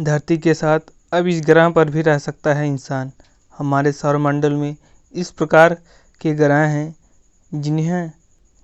धरती 0.00 0.38
के 0.38 0.54
साथ 0.54 0.80
अब 1.12 1.26
इस 1.26 1.42
ग्रह 1.46 1.70
पर 1.70 1.90
भी 1.90 2.02
रह 2.02 2.18
सकता 2.18 2.54
है 2.54 2.68
इंसान। 2.68 3.12
हमारे 3.58 3.92
सौरमंडल 3.92 4.52
में 4.52 4.76
इस 5.14 5.30
प्रकार 5.30 5.76
के 6.20 6.34
ग्रह 6.34 6.56
हैं, 6.56 6.96
जिन्हें 7.54 8.10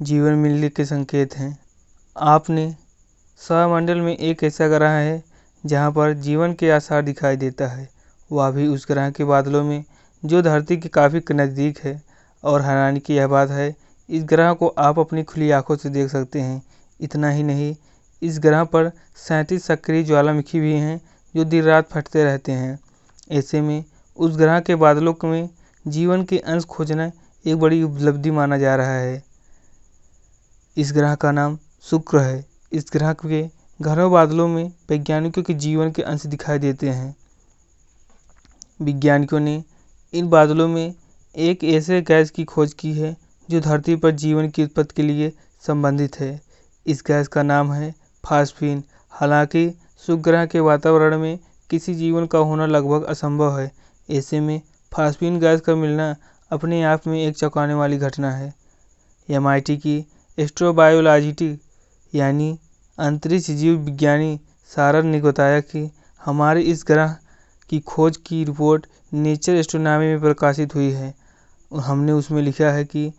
जीवन 0.02 0.32
मिलने 0.32 0.68
के 0.68 0.84
संकेत 0.84 1.36
हैं। 1.36 1.58
आपने 2.18 2.76
सौरमंडल 3.38 4.00
में 4.00 4.16
एक 4.16 4.44
ऐसा 4.44 4.68
ग्रह 4.68 4.88
है, 4.88 5.24
जहाँ 5.66 5.92
पर 5.92 6.12
जीवन 6.12 6.52
के 6.52 6.70
आसार 6.70 7.02
दिखाई 7.02 7.36
देता 7.36 7.66
है। 7.66 7.88
वह 8.32 8.50
भी 8.50 8.66
उस 8.66 8.86
ग्रह 8.88 9.10
के 9.10 9.24
बादलों 9.24 9.64
में, 9.64 9.84
जो 10.24 10.42
धरती 10.42 10.76
के 10.76 10.88
काफ़ी 10.88 11.22
नज़दीक 11.32 11.78
है। 11.78 12.02
और 12.44 12.62
हैरानी 12.62 13.00
की 13.00 13.14
यह 13.14 13.26
बात 13.26 13.50
है, 13.50 13.76
इस 14.10 14.24
ग्रह 14.24 14.52
को 14.52 14.68
आप 14.68 14.98
अपनी 14.98 15.22
खुली 15.22 15.50
आँखों 15.50 15.76
से 15.76 15.88
देख 15.88 16.10
सकते 16.10 16.40
हैं। 16.40 16.62
इतना 17.00 17.30
ही 17.30 17.42
नहीं, 17.42 17.76
इस 18.22 18.38
ग्रह 18.38 18.64
पर 18.64 18.92
सैंतीस 19.16 19.64
सक्रिय 19.64 20.02
ज्वालामुखी 20.02 20.60
भी 20.60 20.72
हैं 20.72 21.11
जो 21.36 21.44
दिन 21.44 21.64
रात 21.64 21.88
फटते 21.88 22.24
रहते 22.24 22.52
हैं। 22.52 22.78
ऐसे 23.30 23.60
में 23.60 23.84
उस 24.16 24.36
ग्रह 24.36 24.60
के 24.60 24.74
बादलों 24.74 25.14
में 25.24 25.48
जीवन 25.86 26.24
के 26.24 26.38
अंश 26.38 26.64
खोजना 26.64 27.10
एक 27.46 27.56
बड़ी 27.56 27.82
उपलब्धि 27.82 28.30
माना 28.30 28.58
जा 28.58 28.76
रहा 28.76 28.94
है। 28.94 29.22
इस 30.76 30.92
ग्रह 30.92 31.14
का 31.14 31.32
नाम 31.32 31.58
शुक्र 31.82 32.18
है। 32.18 32.46
इस 32.72 32.86
ग्रह 32.92 33.12
के 33.12 33.50
घरों 33.80 34.12
बादलों 34.12 34.48
में 34.48 34.72
वैज्ञानिकों 34.90 35.42
के 35.42 35.54
जीवन 35.54 35.90
के 35.90 36.02
अंश 36.02 36.26
दिखाई 36.26 36.58
देते 36.58 36.88
हैं। 36.90 37.16
वैज्ञानिकों 38.82 39.40
ने 39.40 39.64
इन 40.14 40.28
बादलों 40.28 40.68
में 40.68 40.94
एक 41.36 41.64
ऐसे 41.64 42.02
गैस 42.02 42.30
की 42.30 42.44
खोज 42.44 42.72
की 42.72 42.92
है 42.92 43.16
जो 43.50 43.60
धरती 43.60 43.96
पर 43.96 44.10
जीवन 44.10 44.48
की 44.50 44.64
उत्पत्ति 44.64 44.94
के 44.96 45.02
लिए 45.02 45.32
संबंधित 45.66 46.20
है। 46.20 46.40
इस 46.86 47.02
गैस 47.06 47.28
का 47.28 47.42
नाम 47.42 47.72
है 47.72 47.94
फास्फीन। 48.24 48.82
हालाँकि 49.10 49.81
शुक्र 50.06 50.44
के 50.46 50.60
वातावरण 50.60 51.18
में 51.18 51.38
किसी 51.70 51.94
जीवन 51.94 52.26
का 52.26 52.38
होना 52.38 52.66
लगभग 52.66 53.04
असंभव 53.04 53.58
है। 53.58 53.70
ऐसे 54.08 54.40
में 54.40 54.60
फास्फीन 54.92 55.38
गैस 55.40 55.60
का 55.60 55.74
मिलना 55.74 56.14
अपने 56.50 56.82
आप 56.82 57.06
में 57.06 57.18
एक 57.18 57.36
चौंकाने 57.36 57.74
वाली 57.74 57.98
घटना 57.98 58.30
है। 58.30 58.52
एमआईटी 59.28 59.76
की 59.76 60.04
एस्ट्रोबायोलॉजिटी 60.38 61.56
यानी 62.12 62.58
अंतरिक्ष 62.98 63.50
जीव 63.50 63.78
विज्ञानी 63.78 64.38
सारन 64.70 65.06
ने 65.06 65.20
बताया 65.20 65.60
कि 65.60 65.90
हमारे 66.20 66.62
इस 66.62 66.84
ग्रह 66.86 67.16
की 67.70 67.80
खोज 67.80 68.16
की 68.16 68.42
रिपोर्ट 68.44 68.86
नेचर 69.12 69.56
एस्ट्रोनॉमी 69.56 70.06
में 70.06 70.20
प्रकाशित 70.20 70.74
हुई 70.74 70.90
है। 70.90 71.14
हमने 71.72 72.12
उसमें 72.12 72.42
लिखा 72.42 72.70
है 72.70 72.84
कि 72.84 73.12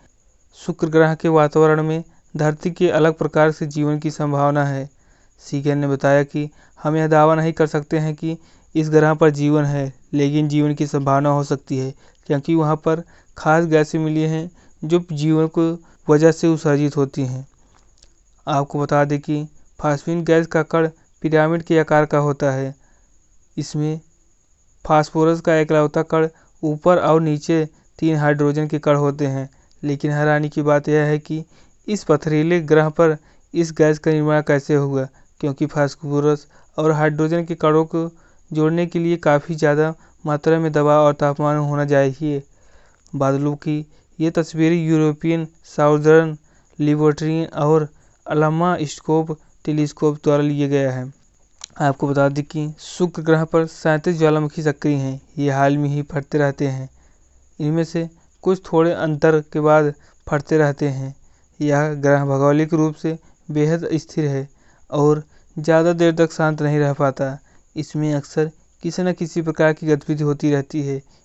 शुक्र 0.57 0.87
ग्रह 0.87 1.15
के 1.15 1.29
वातावरण 1.29 1.83
में 1.83 2.03
धरती 2.37 2.71
के 2.71 2.89
अलग 2.89 3.13
प्रकार 3.13 3.51
से 3.51 3.65
जीवन 3.67 3.99
की 3.99 4.11
संभावना 4.11 4.65
है। 4.65 4.89
सीगन 5.43 5.77
ने 5.77 5.87
बताया 5.87 6.23
कि 6.23 6.49
हम 6.79 6.95
यह 6.95 7.07
दावा 7.07 7.35
नहीं 7.35 7.53
कर 7.53 7.67
सकते 7.67 7.99
हैं 7.99 8.13
कि 8.15 8.37
इस 8.75 8.89
ग्रह 8.89 9.13
पर 9.13 9.29
जीवन 9.29 9.65
है, 9.65 9.93
लेकिन 10.13 10.47
जीवन 10.47 10.73
की 10.73 10.87
संभावना 10.87 11.29
हो 11.29 11.43
सकती 11.43 11.77
है, 11.77 11.93
क्योंकि 12.27 12.55
वहाँ 12.55 12.75
पर 12.75 13.03
खास 13.37 13.65
गैसें 13.65 13.99
मिली 13.99 14.21
हैं 14.21 14.49
जो 14.81 15.03
जीवन 15.11 15.47
को 15.47 15.63
वजह 16.07 16.31
से 16.31 16.47
उत्सर्जित 16.47 16.97
होती 16.97 17.25
हैं। 17.25 17.45
आपको 18.47 18.79
बता 18.79 19.03
दें 19.05 19.19
कि 19.19 19.43
फास्फीन 19.79 20.23
गैस 20.23 20.47
का 20.47 20.63
कण 20.63 20.87
पिरामिड 21.23 21.63
के 21.63 21.79
आकार 21.79 22.05
का 22.05 22.17
होता 22.17 22.51
है। 22.51 22.73
इसमें 23.57 23.99
फास्फोरस 24.85 25.41
का 25.41 25.55
एकलौता 25.55 26.01
कण 26.03 26.27
ऊपर 26.63 26.99
और 26.99 27.21
नीचे 27.21 27.65
तीन 27.99 28.15
हाइड्रोजन 28.15 28.67
के 28.67 28.79
कण 28.79 28.95
होते 28.95 29.27
हैं, 29.27 29.49
लेकिन 29.83 30.11
हैरानी 30.11 30.49
की 30.49 30.61
बात 30.61 30.89
यह 30.89 31.03
है 31.03 31.19
कि 31.19 31.43
इस 31.87 32.03
पथरीले 32.03 32.59
ग्रह 32.61 32.89
पर 32.89 33.17
इस 33.53 33.71
गैस 33.71 33.99
का 33.99 34.11
निर्माण 34.11 34.41
कैसे 34.41 34.75
हुआ 34.75 35.07
क्योंकि 35.43 35.65
फास्फोरस 35.65 36.45
और 36.77 36.91
हाइड्रोजन 36.91 37.43
के 37.45 37.55
कणों 37.55 37.83
को 37.85 38.09
जोड़ने 38.51 38.85
के 38.85 38.99
लिए 38.99 39.15
काफ़ी 39.19 39.55
ज़्यादा 39.55 39.93
मात्रा 40.25 40.59
में 40.59 40.71
दबाव 40.71 41.05
और 41.05 41.13
तापमान 41.13 41.57
होना 41.59 41.85
चाहिए। 41.85 42.41
बादलों 43.13 43.55
की 43.57 43.75
ये 44.19 44.29
तस्वीरें 44.31 44.77
यूरोपियन 44.77 45.45
साउदर्न 45.65 46.37
लिबोट्रियन 46.79 47.45
और 47.57 47.87
अलामा 48.25 48.75
स्कोप 48.85 49.37
टेलीस्कोप 49.65 50.19
द्वारा 50.23 50.43
लिए 50.43 50.67
गया 50.67 50.91
है। 50.91 51.11
आपको 51.81 52.07
बता 52.07 52.29
दें 52.29 52.43
कि 52.45 52.67
शुक्र 52.79 53.21
ग्रह 53.21 53.43
पर 53.45 53.65
सैंतीस 53.67 54.17
ज्वालामुखी 54.17 54.61
सक्रिय 54.61 54.95
हैं। 54.95 55.19
ये 55.37 55.51
हाल 55.51 55.77
में 55.77 55.89
ही 55.89 56.01
फटते 56.03 56.37
रहते 56.37 56.67
हैं। 56.67 56.89
इनमें 57.59 57.83
से 57.83 58.07
कुछ 58.43 58.61
थोड़े 58.71 58.93
अंतर 58.93 59.39
के 59.53 59.59
बाद 59.59 59.93
फटते 60.27 60.57
रहते 60.57 60.89
हैं। 60.89 61.15
यह 61.59 61.93
ग्रह 62.01 62.25
भौगोलिक 62.25 62.73
रूप 62.73 62.95
से 62.95 63.17
बेहद 63.49 63.87
स्थिर 63.95 64.27
है 64.27 64.47
और 64.89 65.23
ज़्यादा 65.55 65.91
देर 65.93 66.11
तक 66.15 66.31
शांत 66.31 66.61
नहीं 66.61 66.79
रह 66.79 66.93
पाता। 66.93 67.37
इसमें 67.75 68.13
अक्सर 68.13 68.51
किसी 68.83 69.03
न 69.03 69.13
किसी 69.13 69.41
प्रकार 69.41 69.73
की 69.73 69.87
गतिविधि 69.87 70.23
होती 70.23 70.51
रहती 70.51 70.81
है। 70.81 71.01